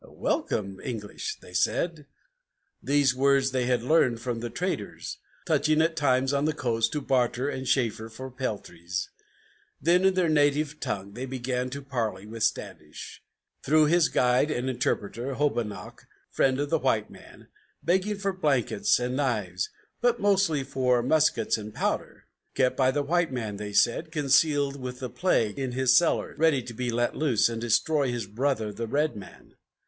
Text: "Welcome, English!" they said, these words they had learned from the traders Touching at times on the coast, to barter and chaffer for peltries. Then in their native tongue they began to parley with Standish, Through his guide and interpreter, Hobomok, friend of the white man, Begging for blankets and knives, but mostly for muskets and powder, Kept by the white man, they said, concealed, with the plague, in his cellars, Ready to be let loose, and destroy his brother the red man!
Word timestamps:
"Welcome, 0.03 0.79
English!" 0.83 1.35
they 1.41 1.53
said, 1.53 2.07
these 2.81 3.13
words 3.13 3.51
they 3.51 3.67
had 3.67 3.83
learned 3.83 4.19
from 4.19 4.39
the 4.39 4.49
traders 4.49 5.19
Touching 5.45 5.79
at 5.79 5.95
times 5.95 6.33
on 6.33 6.45
the 6.45 6.55
coast, 6.55 6.91
to 6.93 7.01
barter 7.01 7.47
and 7.49 7.67
chaffer 7.67 8.09
for 8.09 8.31
peltries. 8.31 9.11
Then 9.79 10.03
in 10.03 10.15
their 10.15 10.27
native 10.27 10.79
tongue 10.79 11.13
they 11.13 11.27
began 11.27 11.69
to 11.69 11.83
parley 11.83 12.25
with 12.25 12.41
Standish, 12.41 13.21
Through 13.61 13.85
his 13.85 14.09
guide 14.09 14.49
and 14.49 14.71
interpreter, 14.71 15.35
Hobomok, 15.35 16.07
friend 16.31 16.59
of 16.59 16.71
the 16.71 16.79
white 16.79 17.11
man, 17.11 17.49
Begging 17.83 18.17
for 18.17 18.33
blankets 18.33 18.97
and 18.97 19.15
knives, 19.15 19.69
but 20.01 20.19
mostly 20.19 20.63
for 20.63 21.03
muskets 21.03 21.59
and 21.59 21.75
powder, 21.75 22.25
Kept 22.55 22.75
by 22.75 22.89
the 22.89 23.03
white 23.03 23.31
man, 23.31 23.57
they 23.57 23.71
said, 23.71 24.11
concealed, 24.11 24.81
with 24.81 24.97
the 24.99 25.11
plague, 25.11 25.59
in 25.59 25.73
his 25.73 25.95
cellars, 25.95 26.39
Ready 26.39 26.63
to 26.63 26.73
be 26.73 26.89
let 26.89 27.15
loose, 27.15 27.47
and 27.49 27.61
destroy 27.61 28.09
his 28.11 28.25
brother 28.25 28.73
the 28.73 28.87
red 28.87 29.15
man! 29.15 29.53